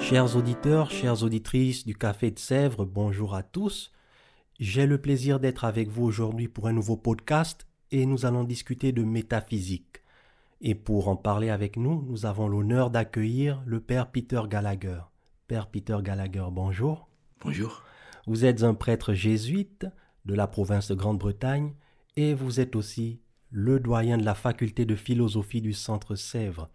[0.00, 3.92] Chers auditeurs, chères auditrices du Café de Sèvres, bonjour à tous.
[4.58, 8.92] J'ai le plaisir d'être avec vous aujourd'hui pour un nouveau podcast et nous allons discuter
[8.92, 10.02] de métaphysique.
[10.60, 15.00] Et pour en parler avec nous, nous avons l'honneur d'accueillir le Père Peter Gallagher.
[15.46, 17.08] Père Peter Gallagher, bonjour.
[17.42, 17.82] Bonjour.
[18.26, 19.86] Vous êtes un prêtre jésuite
[20.24, 21.74] de la province de Grande-Bretagne
[22.16, 23.20] et vous êtes aussi
[23.50, 26.70] le doyen de la faculté de philosophie du Centre Sèvres.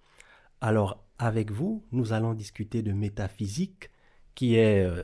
[0.62, 3.89] Alors, avec vous, nous allons discuter de métaphysique,
[4.36, 5.03] qui est euh,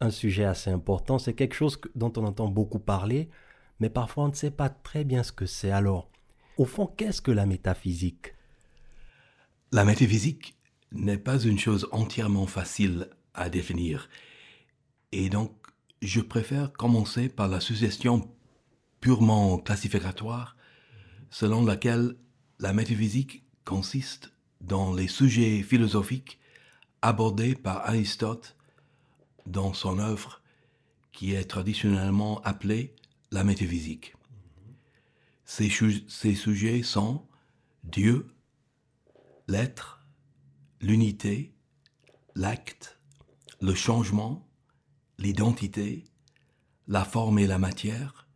[0.00, 1.18] un sujet assez important.
[1.18, 3.30] C'est quelque chose dont on entend beaucoup parler,
[3.80, 5.70] mais parfois on ne sait pas très bien ce que c'est.
[5.70, 6.10] Alors,
[6.58, 8.34] au fond, qu'est-ce que la métaphysique?
[9.72, 10.56] La métaphysique
[10.92, 14.08] n'est pas une chose entièrement facile à définir.
[15.12, 15.52] Et donc,
[16.02, 18.30] je préfère commencer par la suggestion
[19.00, 20.56] purement classificatoire,
[21.30, 22.16] selon laquelle
[22.58, 24.33] la métaphysique consiste
[24.66, 26.38] dans les sujets philosophiques
[27.02, 28.56] abordés par Aristote
[29.46, 30.40] dans son œuvre
[31.12, 32.94] qui est traditionnellement appelée
[33.30, 34.14] la métaphysique.
[35.44, 37.26] Ces, sujets sont
[37.84, 38.26] Dieu,
[39.46, 40.04] l'être,
[40.80, 41.54] l'unité,
[42.34, 42.98] l'acte,
[43.60, 44.48] le changement,
[45.18, 46.04] l'identité,
[46.88, 48.26] la forme et la matière,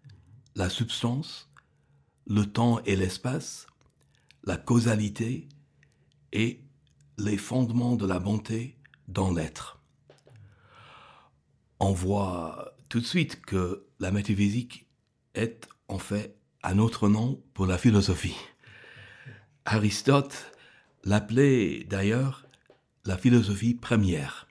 [0.54, 1.50] la substance,
[2.26, 3.66] le temps et l'espace,
[4.44, 5.48] la causalité
[6.32, 6.62] et
[7.18, 8.76] les fondements de la bonté
[9.08, 9.80] dans l'être.
[11.80, 14.86] On voit tout de suite que la métaphysique
[15.34, 18.36] est en fait un autre nom pour la philosophie.
[19.64, 20.52] Aristote
[21.04, 22.46] l'appelait d'ailleurs
[23.04, 24.48] la philosophie première.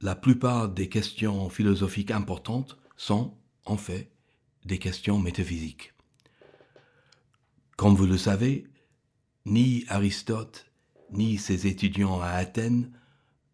[0.00, 4.10] La plupart des questions philosophiques importantes sont en fait
[4.64, 5.92] des questions métaphysiques.
[7.76, 8.66] Comme vous le savez,
[9.50, 10.70] ni Aristote
[11.10, 12.92] ni ses étudiants à Athènes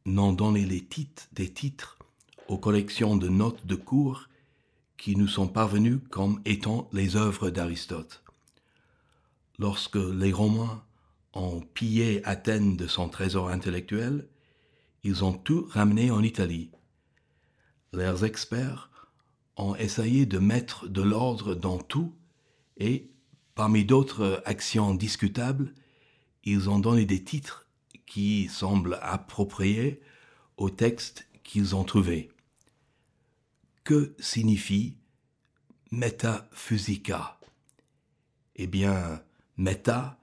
[0.05, 1.99] n'ont donné les titres, des titres
[2.49, 4.29] aux collections de notes de cours
[4.99, 8.23] qui nous sont parvenues comme étant les œuvres d'Aristote.
[9.59, 10.85] Lorsque les Romains
[11.33, 14.29] ont pillé Athènes de son trésor intellectuel,
[15.03, 16.71] ils ont tout ramené en Italie.
[17.95, 18.91] Leurs experts
[19.57, 22.15] ont essayé de mettre de l'ordre dans tout
[22.77, 23.11] et,
[23.55, 25.73] parmi d'autres actions discutables,
[26.47, 27.67] ils ont donné des titres
[28.07, 30.01] qui semblent appropriés
[30.57, 32.31] au texte qu'ils ont trouvé.
[33.85, 34.97] Que signifie
[35.91, 37.39] métaphysica?
[38.55, 39.23] Eh bien,
[39.57, 40.19] méta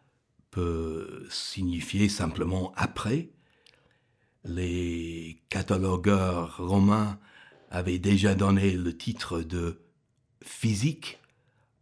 [0.49, 3.29] peut signifier simplement après.
[4.43, 7.19] Les catalogueurs romains
[7.69, 9.81] avaient déjà donné le titre de
[10.41, 11.19] physique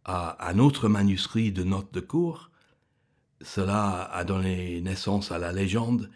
[0.04, 2.51] à un autre manuscrit de notes de cours.
[3.44, 6.10] Cela a donné naissance à la légende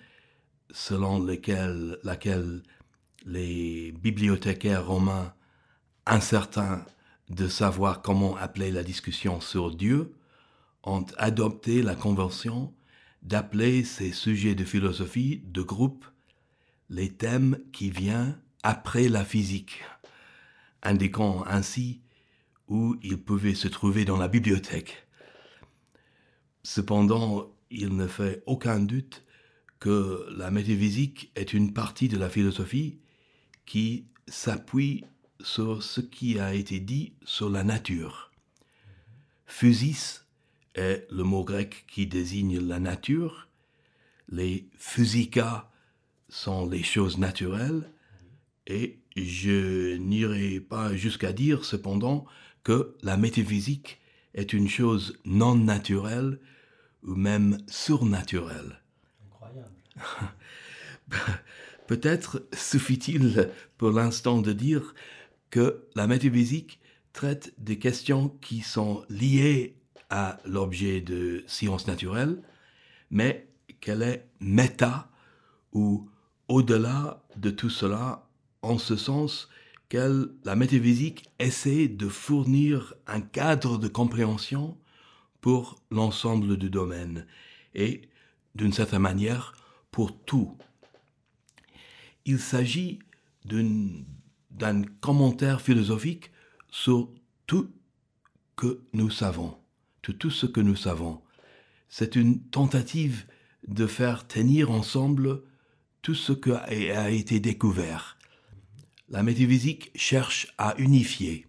[0.70, 2.62] selon laquelle,
[3.24, 5.34] les bibliothécaires romains,
[6.06, 6.84] incertains
[7.28, 10.12] de savoir comment appeler la discussion sur Dieu,
[10.84, 12.72] ont adopté la convention
[13.22, 16.04] d'appeler ces sujets de philosophie de groupe
[16.88, 19.82] les thèmes qui viennent après la physique,
[20.82, 22.00] indiquant ainsi
[22.68, 25.05] où ils pouvaient se trouver dans la bibliothèque.
[26.66, 29.22] Cependant, il ne fait aucun doute
[29.78, 32.98] que la métaphysique est une partie de la philosophie
[33.66, 35.04] qui s'appuie
[35.40, 38.32] sur ce qui a été dit sur la nature.
[39.46, 40.24] Physis
[40.74, 43.46] est le mot grec qui désigne la nature.
[44.28, 45.70] Les physica
[46.28, 47.92] sont les choses naturelles.
[48.66, 52.26] Et je n'irai pas jusqu'à dire cependant
[52.64, 54.00] que la métaphysique
[54.34, 56.40] est une chose non naturelle
[57.02, 58.80] ou même surnaturelle.
[59.26, 59.70] Incroyable.
[61.86, 64.94] Peut-être suffit-il pour l'instant de dire
[65.50, 66.80] que la métaphysique
[67.12, 69.76] traite des questions qui sont liées
[70.10, 72.42] à l'objet de sciences naturelles,
[73.10, 73.48] mais
[73.80, 75.08] qu'elle est méta
[75.72, 76.08] ou
[76.48, 78.28] au-delà de tout cela,
[78.62, 79.48] en ce sens
[79.88, 84.76] qu'elle, la métaphysique essaie de fournir un cadre de compréhension
[85.46, 87.24] pour l'ensemble du domaine
[87.72, 88.02] et,
[88.56, 89.52] d'une certaine manière,
[89.92, 90.58] pour tout.
[92.24, 92.98] Il s'agit
[93.44, 96.32] d'un commentaire philosophique
[96.68, 97.08] sur
[97.46, 97.70] tout
[98.56, 99.56] que nous savons,
[100.02, 101.22] tout ce que nous savons.
[101.88, 103.24] C'est une tentative
[103.68, 105.44] de faire tenir ensemble
[106.02, 108.18] tout ce qui a été découvert.
[109.08, 111.46] La métaphysique cherche à unifier.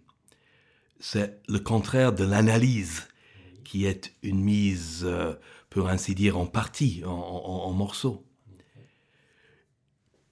[1.00, 3.07] C'est le contraire de l'analyse,
[3.68, 5.34] qui est une mise, euh,
[5.68, 8.24] pour ainsi dire, en partie, en morceaux.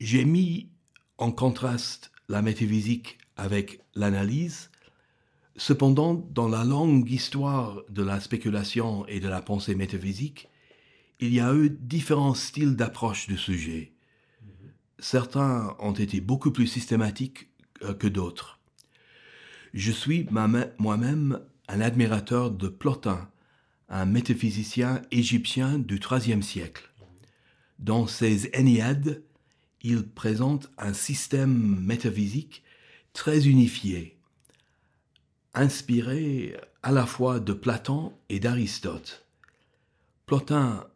[0.00, 0.70] J'ai mis
[1.18, 4.70] en contraste la métaphysique avec l'analyse.
[5.56, 10.48] Cependant, dans la longue histoire de la spéculation et de la pensée métaphysique,
[11.20, 13.92] il y a eu différents styles d'approche du sujet.
[14.98, 17.50] Certains ont été beaucoup plus systématiques
[17.82, 18.60] euh, que d'autres.
[19.74, 23.30] Je suis moi-même un admirateur de Plotin,
[23.88, 26.90] un métaphysicien égyptien du IIIe siècle.
[27.78, 29.22] Dans ses Ennéades,
[29.82, 32.62] il présente un système métaphysique
[33.12, 34.18] très unifié,
[35.54, 39.26] inspiré à la fois de Platon et d'Aristote.
[40.26, 40.86] Plotin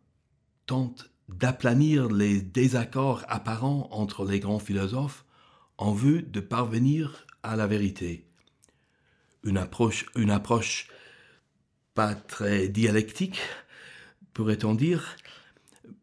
[0.66, 5.24] tente d'aplanir les désaccords apparents entre les grands philosophes
[5.78, 8.29] en vue de parvenir à la vérité.
[9.44, 10.88] Une approche, une approche
[11.94, 13.40] pas très dialectique,
[14.34, 15.16] pourrait-on dire.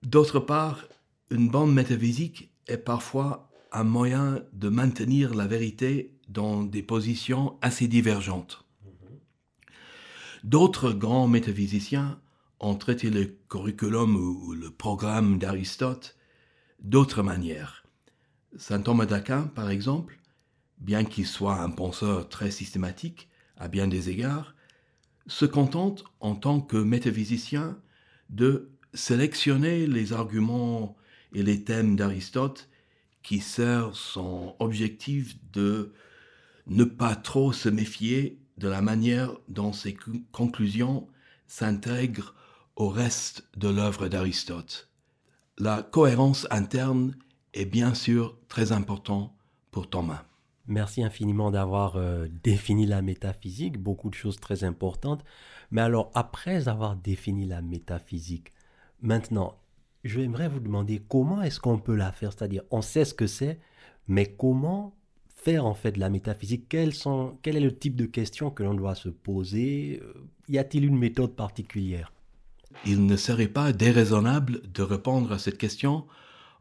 [0.03, 0.85] D'autre part,
[1.29, 7.87] une bande métaphysique est parfois un moyen de maintenir la vérité dans des positions assez
[7.87, 8.65] divergentes.
[10.43, 12.19] D'autres grands métaphysiciens
[12.59, 16.15] ont traité le curriculum ou le programme d'Aristote
[16.79, 17.83] d'autres manières.
[18.57, 20.17] Saint Thomas d'Aquin, par exemple,
[20.79, 24.55] bien qu'il soit un penseur très systématique à bien des égards,
[25.27, 27.77] se contente en tant que métaphysicien
[28.29, 30.95] de sélectionner les arguments
[31.33, 32.69] et les thèmes d'Aristote
[33.23, 35.93] qui sert son objectif de
[36.67, 39.97] ne pas trop se méfier de la manière dont ses
[40.31, 41.07] conclusions
[41.45, 42.33] s'intègrent
[42.75, 44.89] au reste de l'œuvre d'Aristote.
[45.57, 47.15] La cohérence interne
[47.53, 49.33] est bien sûr très importante
[49.71, 50.23] pour Thomas.
[50.67, 55.23] Merci infiniment d'avoir euh, défini la métaphysique, beaucoup de choses très importantes.
[55.71, 58.51] Mais alors, après avoir défini la métaphysique,
[59.01, 59.55] maintenant,
[60.03, 62.33] je aimerais vous demander comment est-ce qu'on peut la faire?
[62.33, 63.59] C'est-à-dire, on sait ce que c'est,
[64.07, 64.93] mais comment
[65.29, 66.67] faire en fait de la métaphysique?
[66.67, 70.01] Quel est le type de questions que l'on doit se poser?
[70.03, 70.13] Euh,
[70.49, 72.11] Y a-t-il une méthode particulière?
[72.85, 76.05] Il ne serait pas déraisonnable de répondre à cette question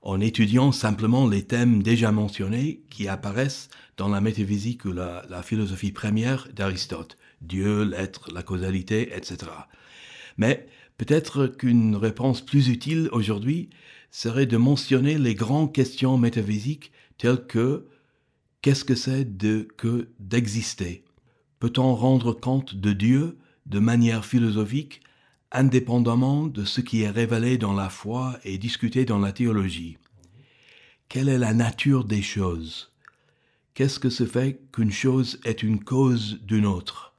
[0.02, 5.93] en étudiant simplement les thèmes déjà mentionnés qui apparaissent dans la métaphysique ou la, philosophie
[5.93, 9.50] première d'Aristote, Dieu, l'être, la causalité, etc.
[10.37, 10.66] Mais
[10.98, 13.69] Peut-être qu'une réponse plus utile aujourd'hui
[14.10, 17.87] serait de mentionner les grandes questions métaphysiques telles que
[18.62, 19.26] qu'est-ce que c'est
[19.76, 21.04] que d'exister?
[21.58, 25.00] Peut-on rendre compte de Dieu de manière philosophique
[25.56, 29.96] indépendamment de ce qui est révélé dans la foi et discuté dans la théologie.
[31.08, 32.92] Quelle est la nature des choses?
[33.72, 37.14] Qu'est-ce que se fait qu'une chose est une cause d'une autre?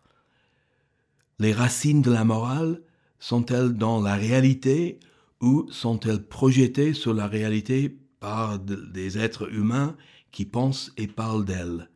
[1.39, 2.81] Les racines de la morale
[3.19, 4.99] sont-elles dans la réalité
[5.41, 9.95] ou sont-elles projetées sur la réalité par des êtres humains
[10.31, 11.89] qui pensent et parlent d'elles?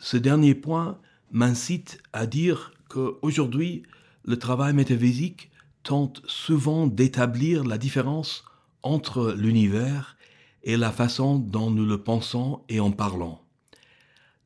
[0.00, 0.98] Ce dernier point
[1.30, 3.84] m'incite à dire qu'aujourd'hui,
[4.30, 5.50] le travail métaphysique
[5.82, 8.44] tente souvent d'établir la différence
[8.84, 10.16] entre l'univers
[10.62, 13.38] et la façon dont nous le pensons et en parlons.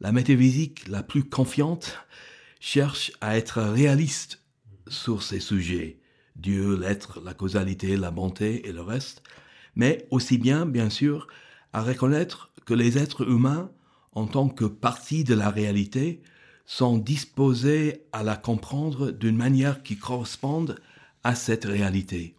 [0.01, 1.99] La métaphysique la plus confiante
[2.61, 4.43] cherche à être réaliste
[4.89, 6.01] sur ces sujets,
[6.35, 9.23] Dieu, l'être, la causalité, la bonté et le reste,
[9.77, 11.27] mais aussi bien, bien sûr,
[11.75, 13.71] à reconnaître que les êtres humains,
[14.13, 16.23] en tant que partie de la réalité,
[16.67, 20.77] sont disposés à la comprendre d'une manière qui corresponde
[21.23, 22.35] à cette réalité.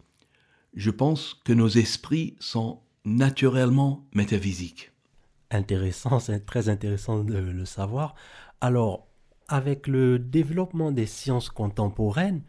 [0.75, 4.91] Je pense que nos esprits sont naturellement métaphysiques.
[5.51, 8.15] Intéressant, c'est très intéressant de le savoir.
[8.61, 9.07] Alors,
[9.47, 12.41] avec le développement des sciences contemporaines,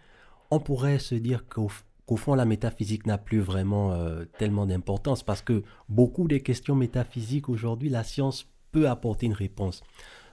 [0.50, 5.42] on pourrait se dire qu'au fond, la métaphysique n'a plus vraiment euh, tellement d'importance parce
[5.42, 9.82] que beaucoup des questions métaphysiques aujourd'hui, la science peut apporter une réponse.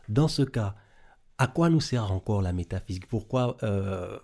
[0.10, 0.76] Dans ce cas,
[1.44, 3.06] à quoi nous sert encore la métaphysique?
[3.06, 4.18] Pourquoi euh,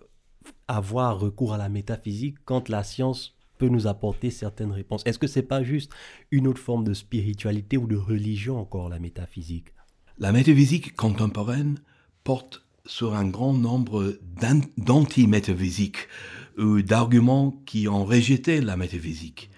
[0.70, 5.02] avoir recours à la métaphysique quand la science peut nous apporter certaines réponses?
[5.06, 5.92] Est-ce que c'est pas juste
[6.32, 9.74] une autre forme de spiritualité ou de religion encore la métaphysique?
[10.18, 11.80] La métaphysique contemporaine
[12.24, 14.18] porte sur un grand nombre
[14.78, 16.08] d'anti-métaphysiques
[16.58, 19.50] ou d'arguments qui ont rejeté la métaphysique.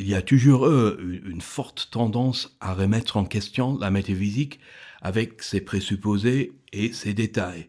[0.00, 4.60] Il y a toujours eu une forte tendance à remettre en question la métaphysique
[5.02, 7.68] avec ses présupposés et ses détails.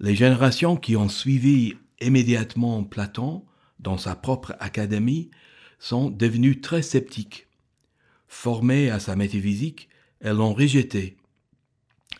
[0.00, 3.44] Les générations qui ont suivi immédiatement Platon
[3.78, 5.30] dans sa propre académie
[5.78, 7.46] sont devenues très sceptiques.
[8.26, 11.18] Formées à sa métaphysique, elles l'ont rejeté.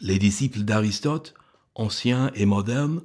[0.02, 1.32] Les disciples d'Aristote,
[1.74, 3.00] anciens et modernes,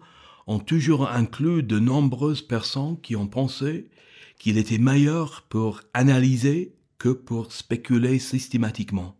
[0.47, 3.89] ont toujours inclus de nombreuses personnes qui ont pensé
[4.39, 9.15] qu'il était meilleur pour analyser que pour spéculer systématiquement.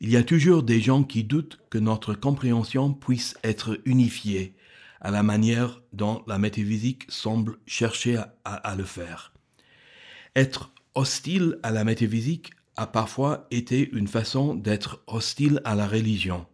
[0.00, 4.54] Il y a toujours des gens qui doutent que notre compréhension puisse être unifiée
[5.00, 9.32] à la manière dont la métaphysique semble chercher à, le faire.
[10.36, 16.46] Être hostile à la métaphysique a parfois été une façon d'être hostile à la religion.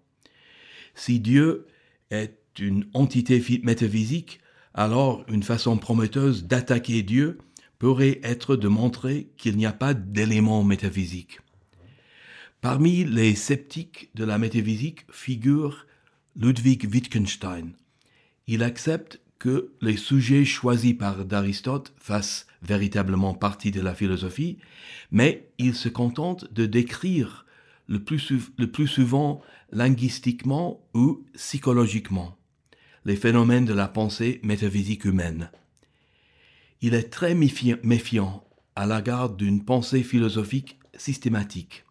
[0.95, 1.67] Si Dieu
[2.11, 4.41] est une entité métaphysique,
[4.75, 7.38] alors une façon prometteuse d'attaquer Dieu
[7.79, 11.41] pourrait être de montrer qu'il n'y a pas d'éléments métaphysiques.
[12.61, 15.87] Parmi les sceptiques de la métaphysique figure
[16.37, 17.73] Ludwig Wittgenstein.
[18.47, 24.59] Il accepte que les sujets choisis par d'Aristote fassent véritablement partie de la philosophie,
[25.13, 27.47] mais il se contente de décrire
[27.87, 32.39] le plus, le plus souvent linguistiquement ou psychologiquement
[33.05, 35.51] les phénomènes de la pensée métaphysique humaine.
[36.81, 38.45] Il est très méfiant
[38.77, 41.85] à l'égard d'une pensée philosophique systématique.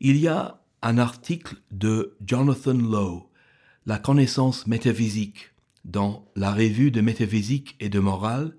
[0.00, 3.30] Il y a un article de Jonathan Lowe,
[3.86, 5.52] La connaissance métaphysique,
[5.84, 8.56] dans la revue de métaphysique et de morale,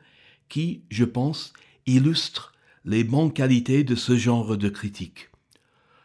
[0.48, 1.52] qui, je pense,
[1.86, 2.54] illustre
[2.86, 5.30] les bonnes qualités de ce genre de critique.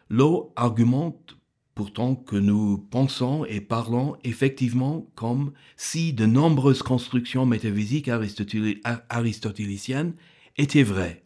[0.09, 1.38] Lowe argumente
[1.79, 8.09] pourtant que nous pensons et parlons effectivement comme si de nombreuses constructions métaphysiques
[9.09, 10.13] aristotéliciennes
[10.57, 11.23] étaient vraies.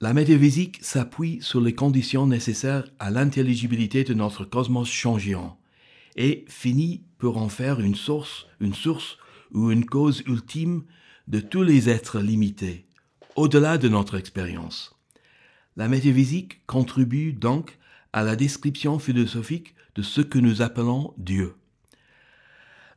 [0.00, 5.58] La métaphysique s'appuie sur les conditions nécessaires à l'intelligibilité de notre cosmos changeant
[6.14, 9.18] et finit pour en faire une source, une source
[9.52, 10.84] ou une cause ultime
[11.26, 12.86] de tous les êtres limités,
[13.34, 14.94] au-delà de notre expérience.
[15.74, 17.76] La métaphysique contribue donc
[18.12, 21.54] à la description philosophique de ce que nous appelons Dieu.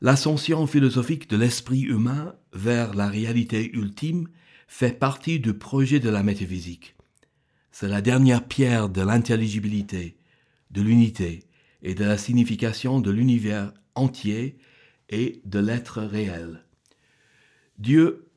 [0.02, 4.28] L'ascension philosophique de l'esprit humain vers la réalité ultime
[4.68, 6.96] fait partie du projet de la métaphysique.
[7.72, 10.18] C'est la dernière pierre de l'intelligibilité,
[10.72, 11.44] de l'unité
[11.82, 14.58] et de la signification de l'univers entier
[15.10, 16.64] et de l'être réel.
[17.78, 18.30] Dieu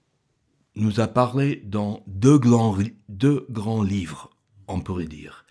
[0.75, 2.77] nous a parlé dans deux grands,
[3.09, 4.31] deux grands livres,
[4.69, 5.42] on pourrait dire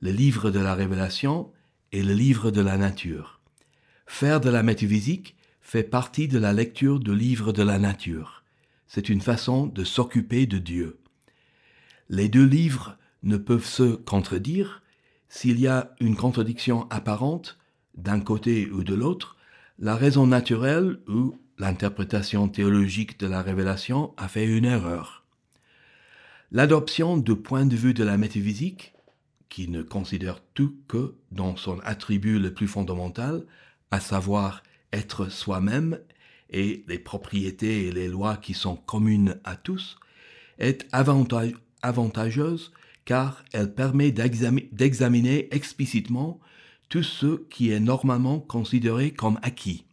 [0.00, 1.50] le livre de la révélation
[1.92, 3.40] et le livre de la nature.
[4.06, 8.42] Faire de la métaphysique fait partie de la lecture du livre de la nature.
[8.86, 10.98] C'est une façon de s'occuper de Dieu.
[12.08, 14.82] Les deux livres ne peuvent se contredire.
[15.28, 17.58] S'il y a une contradiction apparente
[17.94, 19.36] d'un côté ou de l'autre,
[19.78, 25.24] la raison naturelle ou l'interprétation théologique de la révélation a fait une erreur.
[26.50, 28.94] L'adoption du point de vue de la métaphysique
[29.48, 33.44] qui ne considère tout que dans son attribut le plus fondamental,
[33.90, 34.62] à savoir
[34.92, 35.98] être soi-même
[36.50, 39.98] et les propriétés et les lois qui sont communes à tous,
[40.58, 40.86] est
[41.82, 42.72] avantageuse
[43.04, 46.40] car elle permet d'examiner explicitement
[46.88, 49.84] tout ce qui est normalement considéré comme acquis.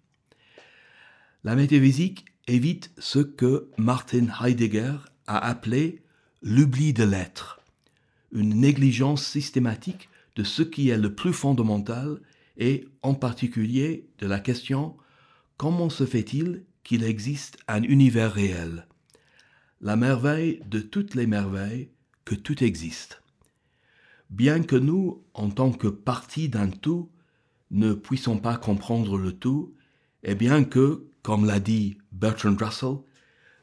[1.44, 4.96] La métaphysique évite ce que Martin Heidegger
[5.28, 6.04] a appelé
[6.42, 7.62] l'oubli de l'être
[8.36, 12.20] une négligence systématique de ce qui est le plus fondamental
[12.58, 14.96] et en particulier de la question
[15.58, 18.88] comment se fait-il qu'il existe un univers réel?
[19.82, 21.90] La merveille de toutes les merveilles,
[22.26, 23.22] que tout existe.
[24.30, 27.10] Bien que nous, en tant que partie d'un tout,
[27.72, 29.74] ne puissions pas comprendre le tout,
[30.24, 32.98] et bien que, comme l'a dit Bertrand Russell,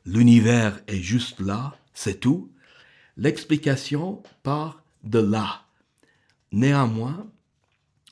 [0.06, 2.52] l'univers est juste là, c'est tout,
[3.16, 5.62] L'explication part de là.
[6.50, 7.26] Néanmoins,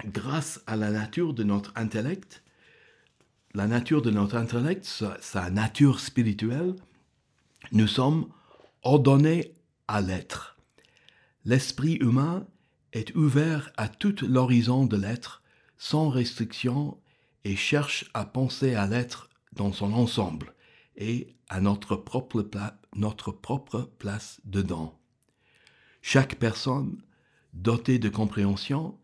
[0.04, 2.42] grâce à la nature de notre intellect,
[3.54, 6.74] la nature de notre intellect, sa, nature spirituelle,
[7.72, 8.28] nous sommes
[8.82, 9.54] ordonnés
[9.88, 10.58] à l'être.
[11.44, 12.46] L'esprit humain
[12.92, 15.42] est ouvert à tout l'horizon de l'être,
[15.78, 16.98] sans restriction,
[17.44, 20.54] et cherche à penser à l'être dans son ensemble
[21.00, 22.42] et à notre propre,
[23.98, 25.00] place dedans.
[26.02, 27.02] Chaque personne
[27.52, 28.96] dotée de compréhension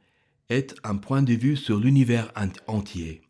[0.49, 2.31] est un point de vue sur l'univers
[2.69, 3.23] entier.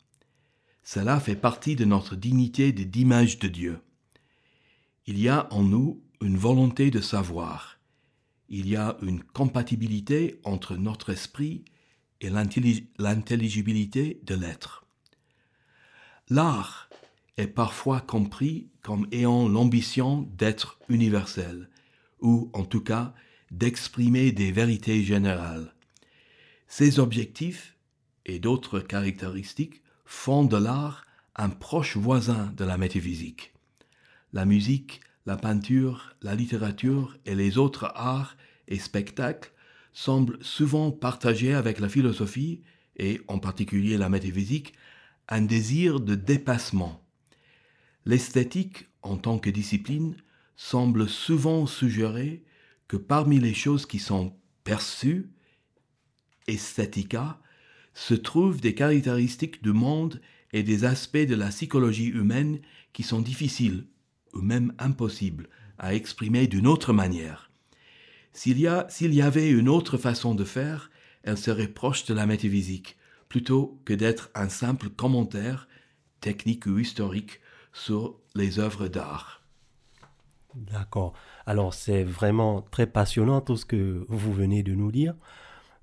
[0.82, 3.80] Cela fait partie de notre dignité d'image de Dieu.
[5.06, 7.78] Il y a en nous une volonté de savoir,
[8.48, 11.64] il y a une compatibilité entre notre esprit
[12.20, 14.86] et l'intelligibilité de l'être.
[16.28, 16.88] L'art
[17.36, 21.68] est parfois compris comme ayant l'ambition d'être universel,
[22.20, 23.14] ou en tout cas
[23.50, 25.74] d'exprimer des vérités générales.
[26.66, 27.76] Ces objectifs
[28.24, 31.04] et d'autres caractéristiques font de l'art
[31.36, 33.52] un proche voisin de la métaphysique.
[34.32, 38.36] La musique, la peinture, la littérature et les autres arts
[38.68, 39.52] et spectacles
[39.92, 42.62] semblent souvent partager avec la philosophie,
[42.96, 44.74] et en particulier la métaphysique,
[45.28, 47.05] un désir de dépassement.
[48.06, 50.14] L'esthétique, en tant que discipline,
[50.54, 52.44] semble souvent suggérer
[52.86, 54.32] que parmi les choses qui sont
[54.62, 55.28] perçues,
[56.46, 57.40] esthética,
[57.94, 60.20] se trouvent des caractéristiques du monde
[60.52, 62.60] et des aspects de la psychologie humaine
[62.92, 63.86] qui sont difficiles
[64.34, 65.48] ou même impossibles
[65.78, 67.50] à exprimer d'une autre manière.
[68.32, 70.90] S'il y, y, avait une autre façon de faire,
[71.24, 72.96] elle serait proche de la métaphysique,
[73.28, 75.66] plutôt que d'être un simple commentaire,
[76.20, 77.40] technique ou historique,
[77.76, 79.42] sur les œuvres d'art.
[80.54, 81.12] D'accord.
[81.44, 85.14] Alors c'est vraiment très passionnant tout ce que vous venez de nous dire.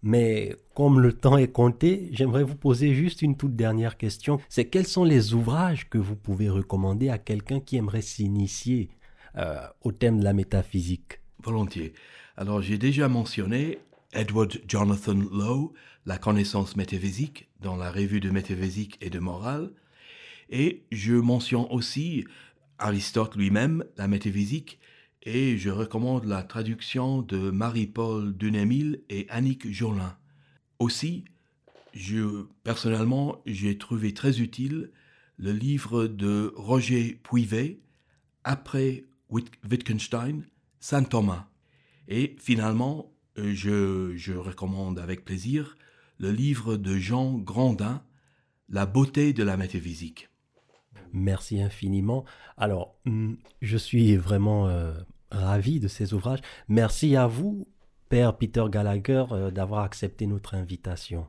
[0.02, 4.40] Mais comme le temps est compté, j'aimerais vous poser juste une toute dernière question.
[4.50, 8.90] C'est quels sont les ouvrages que vous pouvez recommander à quelqu'un qui aimerait s'initier
[9.38, 11.22] euh, au thème de la métaphysique?
[11.42, 11.94] Volontiers.
[12.36, 13.80] Alors j'ai déjà mentionné
[14.12, 15.74] Edward Jonathan Lowe,
[16.06, 19.72] La connaissance métaphysique, dans la revue de métaphysique et de morale.
[20.56, 22.26] Et je mentionne aussi
[22.78, 24.80] Aristote lui-même, La métaphysique,
[25.24, 30.16] et je recommande la traduction de Marie-Paul Dunémil et Annick Jolin.
[30.78, 31.26] Aussi,
[31.96, 34.92] je, personnellement, j'ai trouvé très utile
[35.40, 37.80] le livre de Roger Puivet,
[38.44, 40.46] Après Wittgenstein,
[40.80, 41.48] Saint Thomas.
[42.08, 45.78] Et finalement, je, je recommande avec plaisir
[46.20, 48.04] le livre de Jean Grandin,
[48.70, 50.30] La beauté de la métaphysique.
[51.14, 52.26] Merci infiniment.
[52.58, 54.94] Alors, hum, je suis vraiment euh,
[55.32, 56.42] ravi de ces ouvrages.
[56.68, 57.68] Merci à vous,
[58.10, 61.28] Père Peter Gallagher, euh, d'avoir accepté notre invitation.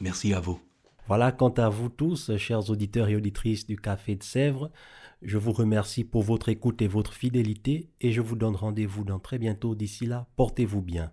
[0.00, 0.60] Merci à vous.
[1.08, 4.70] Voilà, quant à vous tous, chers auditeurs et auditrices du Café de Sèvres,
[5.20, 9.18] je vous remercie pour votre écoute et votre fidélité et je vous donne rendez-vous dans
[9.18, 9.74] très bientôt.
[9.74, 11.12] D'ici là, portez-vous bien.